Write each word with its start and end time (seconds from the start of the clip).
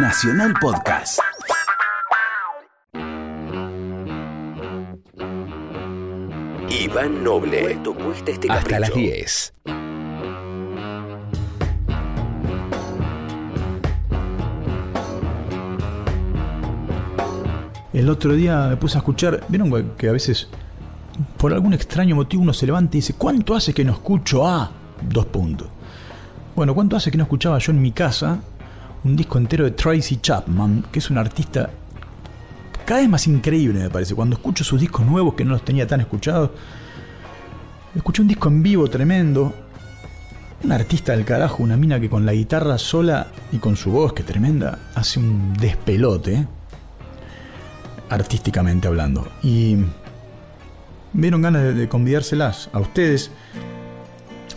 Nacional 0.00 0.54
Podcast. 0.60 1.18
Iván 6.70 7.24
Noble. 7.24 7.62
¿Cuánto 7.62 7.94
cuesta 7.94 8.30
este 8.30 8.48
Hasta 8.48 8.78
las 8.78 8.90
capricho? 8.90 9.10
10. 9.10 9.54
El 17.92 18.08
otro 18.08 18.34
día 18.34 18.68
me 18.68 18.76
puse 18.76 18.98
a 18.98 19.00
escuchar, 19.00 19.44
vieron 19.48 19.68
güey, 19.68 19.84
que 19.96 20.08
a 20.08 20.12
veces 20.12 20.46
por 21.38 21.52
algún 21.52 21.72
extraño 21.72 22.14
motivo 22.14 22.44
uno 22.44 22.52
se 22.52 22.66
levanta 22.66 22.96
y 22.96 23.00
dice, 23.00 23.14
¿cuánto 23.14 23.56
hace 23.56 23.74
que 23.74 23.84
no 23.84 23.94
escucho 23.94 24.46
a 24.46 24.70
dos 25.02 25.26
puntos? 25.26 25.66
Bueno, 26.54 26.72
¿cuánto 26.72 26.94
hace 26.94 27.10
que 27.10 27.18
no 27.18 27.24
escuchaba 27.24 27.58
yo 27.58 27.72
en 27.72 27.82
mi 27.82 27.90
casa 27.90 28.38
un 29.04 29.16
disco 29.16 29.38
entero 29.38 29.64
de 29.64 29.72
Tracy 29.72 30.18
Chapman, 30.18 30.84
que 30.90 30.98
es 30.98 31.10
un 31.10 31.18
artista 31.18 31.70
cada 32.84 33.00
vez 33.00 33.08
más 33.08 33.26
increíble 33.26 33.80
me 33.80 33.90
parece? 33.90 34.14
Cuando 34.14 34.36
escucho 34.36 34.64
sus 34.64 34.80
discos 34.80 35.04
nuevos 35.04 35.34
que 35.34 35.44
no 35.44 35.50
los 35.50 35.62
tenía 35.62 35.86
tan 35.86 36.00
escuchados, 36.00 36.50
escuché 37.94 38.22
un 38.22 38.28
disco 38.28 38.48
en 38.48 38.62
vivo 38.62 38.88
tremendo, 38.88 39.52
un 40.64 40.72
artista 40.72 41.12
del 41.12 41.26
carajo, 41.26 41.62
una 41.62 41.76
mina 41.76 42.00
que 42.00 42.08
con 42.08 42.24
la 42.24 42.32
guitarra 42.32 42.78
sola 42.78 43.26
y 43.52 43.58
con 43.58 43.76
su 43.76 43.90
voz 43.90 44.14
que 44.14 44.22
tremenda, 44.22 44.78
hace 44.94 45.20
un 45.20 45.52
despelote. 45.52 46.34
¿eh? 46.34 46.46
artísticamente 48.10 48.88
hablando. 48.88 49.28
Y 49.42 49.76
me 51.12 51.22
dieron 51.22 51.42
ganas 51.42 51.74
de 51.74 51.88
convidárselas 51.88 52.70
a 52.72 52.80
ustedes 52.80 53.30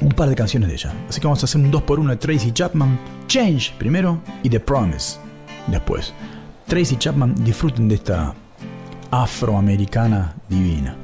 un 0.02 0.10
par 0.10 0.30
de 0.30 0.36
canciones 0.36 0.70
de 0.70 0.76
ella. 0.76 0.94
Así 1.08 1.20
que 1.20 1.28
vamos 1.28 1.41
a 1.44 1.46
hacer 1.46 1.62
un 1.62 1.72
2x1 1.72 2.10
de 2.10 2.16
Tracy 2.18 2.52
Chapman, 2.52 3.00
Change 3.28 3.73
primero 3.78 4.20
y 4.44 4.50
The 4.50 4.60
Promise 4.60 5.20
después. 5.68 6.14
Tracy 6.68 6.98
Chapman, 6.98 7.36
disfruten 7.44 7.88
de 7.88 7.96
esta 7.96 8.34
afroamericana 9.12 10.34
divina. 10.49 10.96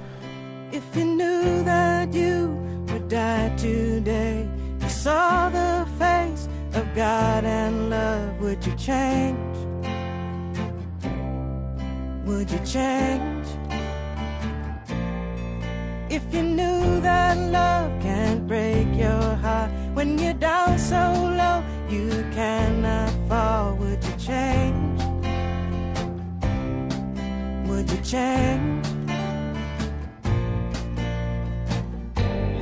If 0.71 0.83
you 0.95 1.05
knew 1.05 1.63
that 1.63 2.13
you 2.13 2.57
would 2.87 3.07
die 3.09 3.49
today, 3.57 4.47
you 4.81 4.89
saw 4.89 5.49
the 5.49 5.85
face 5.97 6.47
of 6.73 6.83
God 6.95 7.45
and 7.45 7.89
love, 7.89 8.39
would 8.41 8.65
you 8.65 8.73
change? 8.75 9.37
Would 12.25 12.49
you 12.51 12.59
change? 12.65 13.47
If 16.09 16.23
you 16.33 16.41
knew 16.41 17.01
that 17.01 17.37
love 17.51 17.77
break 17.97 18.26
heart 19.41 19.71
when 19.93 20.17
you're 20.17 20.33
down 20.33 20.77
so 20.77 21.01
low 21.41 21.63
you 21.89 22.09
cannot 22.33 23.11
fall, 23.27 23.75
would 23.75 24.03
you 24.03 24.15
change? 24.17 25.01
Would 27.67 27.89
you 27.89 28.01
change? 28.03 28.85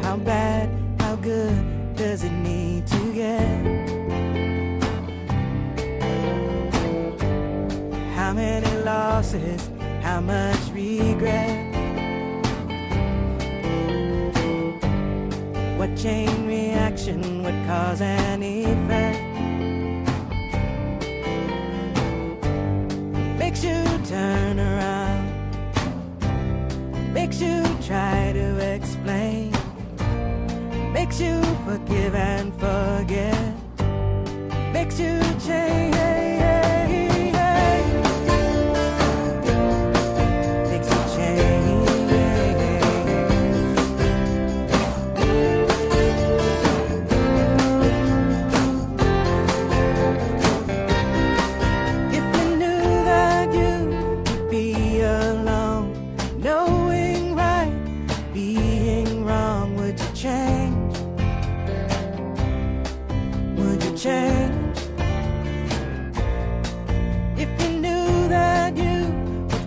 How 0.03 0.17
bad, 0.17 0.69
how 0.99 1.15
good 1.15 1.95
does 1.95 2.23
it 2.23 2.31
need 2.31 2.85
to 2.87 3.13
get? 3.13 3.95
How 8.15 8.33
many 8.33 8.83
losses, 8.83 9.69
how 10.01 10.21
much 10.21 10.69
regret? 10.73 11.73
What 15.77 15.95
chain 15.97 16.44
reaction 16.95 17.43
would 17.43 17.65
cause 17.67 17.99
an 18.01 18.41
effect? 18.41 19.21
Makes 23.37 23.63
you 23.63 23.83
turn 24.05 24.59
around, 24.59 25.27
makes 27.13 27.41
you 27.41 27.63
try 27.81 28.31
to 28.33 28.75
explain 28.75 29.51
makes 30.93 31.19
you 31.19 31.41
forgive 31.65 32.15
and 32.15 32.53
forget, 32.53 33.53
makes 34.71 34.97
you 34.99 35.19
change. 35.45 35.84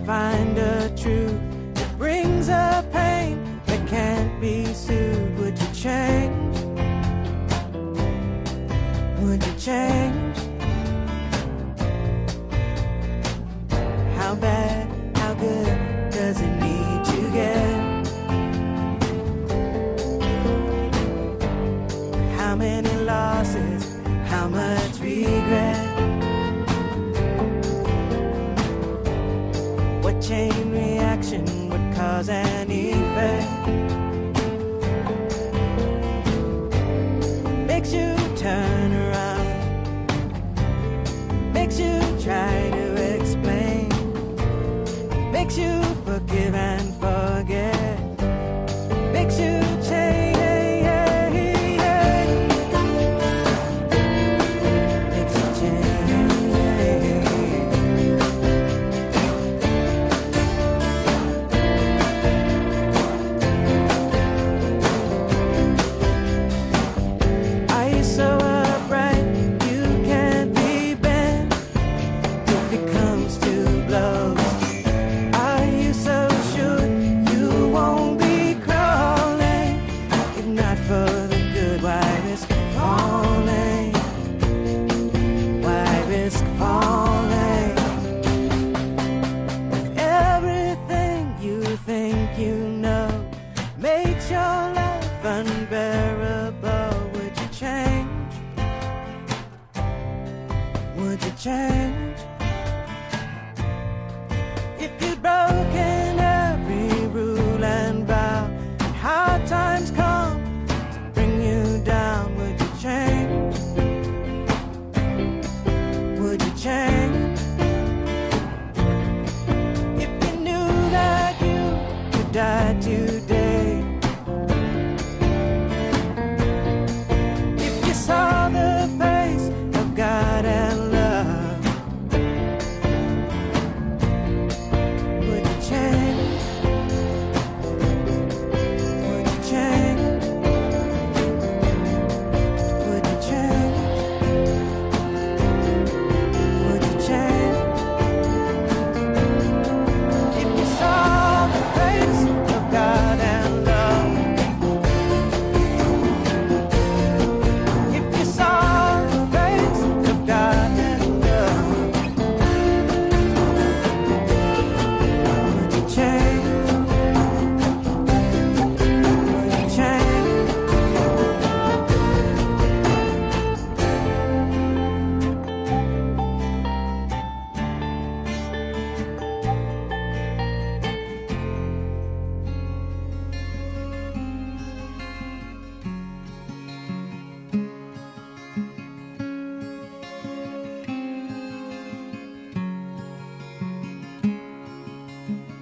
Find 0.09 0.57
a 0.57 0.89
truth 0.97 1.39
that 1.75 1.95
brings 1.99 2.49
a 2.49 2.83
pain 2.91 3.61
that 3.67 3.87
can't 3.87 4.41
be 4.41 4.65
soothed, 4.73 5.37
would 5.37 5.55
you 5.61 5.67
change? 5.71 6.57
Would 9.19 9.45
you 9.45 9.53
change? 9.59 10.08
Makes 41.69 41.81
you 41.81 41.99
try 42.19 42.71
to 42.71 43.15
explain. 43.15 43.89
Makes 45.31 45.55
you 45.55 45.83
forgive 46.03 46.55
and 46.55 46.98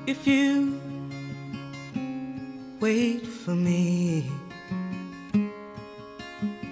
If 0.07 0.25
you 0.25 0.79
wait 2.79 3.27
for 3.27 3.51
me, 3.51 4.31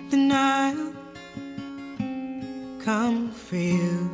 then 0.10 0.32
I'll 0.32 0.94
come 2.80 3.32
for 3.32 3.58
you. 3.58 4.10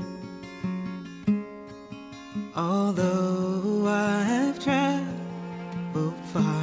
Although 2.56 3.86
I've 3.88 4.58
traveled 4.58 6.16
far, 6.34 6.61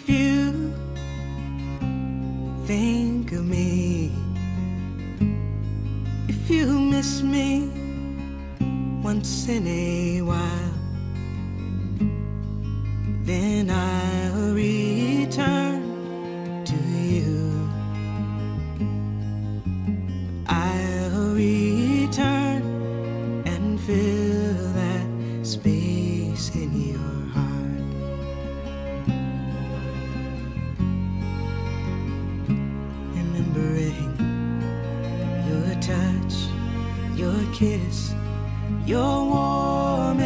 If 0.00 0.08
you 0.08 0.72
think 2.66 3.32
of 3.32 3.44
me, 3.44 4.12
if 6.28 6.48
you 6.48 6.66
miss 6.78 7.22
me 7.22 7.68
once 9.02 9.48
in 9.48 9.66
a 9.66 9.87
touch, 36.08 36.34
your 37.14 37.34
kiss, 37.52 38.14
your 38.86 39.24
warm 39.30 40.20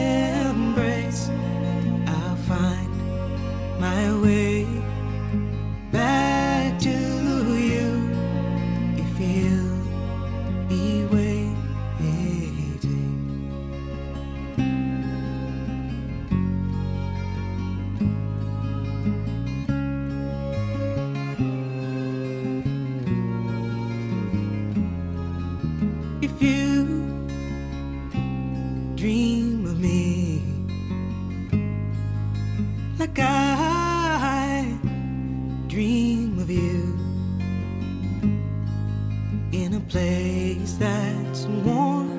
place 39.92 40.72
that's 40.78 41.44
warm 41.66 42.10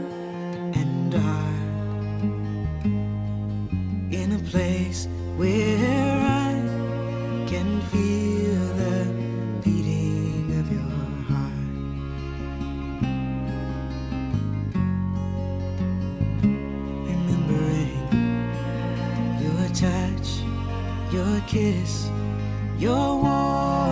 and 0.76 1.12
dark, 1.12 2.86
in 4.14 4.32
a 4.34 4.40
place 4.52 5.08
where 5.38 6.20
I 6.22 6.54
can 7.48 7.82
feel 7.92 8.64
the 8.82 8.98
beating 9.64 10.54
of 10.60 10.72
your 10.72 10.94
heart. 11.30 11.74
remembering 17.10 17.98
your 19.42 19.68
touch, 19.74 20.28
your 21.12 21.42
kiss, 21.48 22.08
your 22.78 23.20
warm 23.20 23.83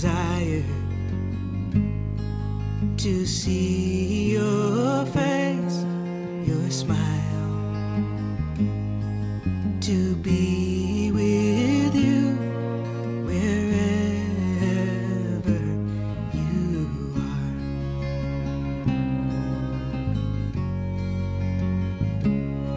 desired 0.00 0.64
to 2.96 3.26
see 3.26 4.30
your 4.30 5.04
face, 5.06 5.84
your 6.46 6.70
smile, 6.70 6.96
to 9.80 10.14
be 10.22 11.10
with 11.10 11.96
you 11.96 12.36
wherever 13.26 13.58
you 16.32 16.86
are. 17.16 17.58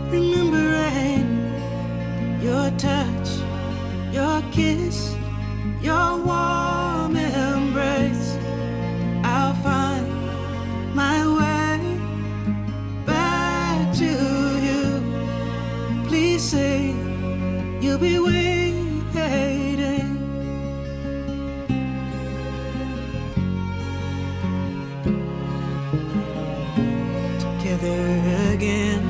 remembering 0.09 1.29
your 2.41 2.71
touch, 2.79 3.29
your 4.11 4.41
kiss, 4.51 5.10
you'll 17.81 17.97
be 17.97 18.19
waiting. 18.19 19.03
Together 27.39 28.53
again. 28.53 29.03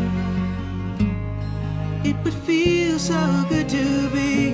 It 2.04 2.16
would 2.24 2.34
feel 2.34 2.98
so 2.98 3.46
good 3.50 3.68
to 3.70 4.10
be 4.10 4.54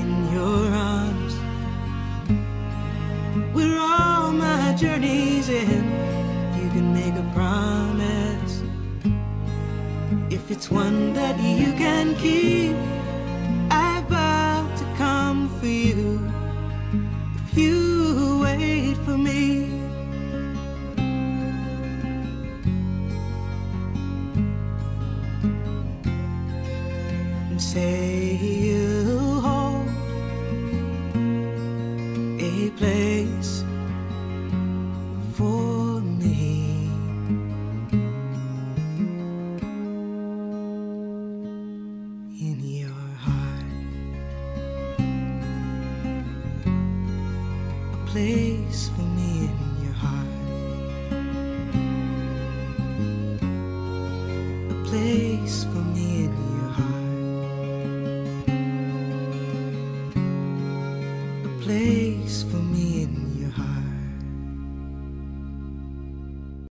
in 0.00 0.32
your 0.32 0.70
arms. 0.72 1.34
Where 3.52 3.78
all 3.78 4.30
my 4.32 4.74
journeys 4.78 5.50
end. 5.50 5.90
You 6.62 6.68
can 6.70 6.92
make 6.94 7.14
a 7.14 7.26
promise, 7.34 8.62
if 10.30 10.50
it's 10.50 10.70
one 10.70 11.12
that 11.14 11.38
you 11.40 11.72
can 11.72 12.14
keep, 12.16 12.76
say 27.76 28.72
hold 29.42 29.88
a 32.40 32.70
place 32.78 33.64
for 35.34 36.00
me. 36.00 36.88
In 42.46 42.58
your 42.82 43.10
heart, 43.26 43.70
a 47.92 47.98
place 48.10 48.88
for 48.96 49.02
me 49.02 49.15